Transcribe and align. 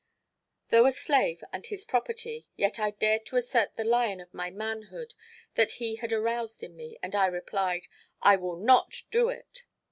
Though 0.69 0.87
a 0.87 0.91
slave, 0.91 1.43
and 1.53 1.63
his 1.63 1.85
property, 1.85 2.47
yet 2.55 2.79
I 2.79 2.89
dared 2.89 3.23
to 3.27 3.35
assert 3.35 3.75
the 3.75 3.83
lion 3.83 4.19
of 4.19 4.33
my 4.33 4.49
manhood 4.49 5.13
that 5.53 5.73
he 5.73 5.97
had 5.97 6.11
aroused 6.11 6.63
in 6.63 6.75
me, 6.75 6.97
and 7.03 7.13
I 7.15 7.27
replied, 7.27 7.83
"I 8.19 8.35
will 8.37 8.57
not 8.57 9.03
do 9.11 9.29
it!" 9.29 9.61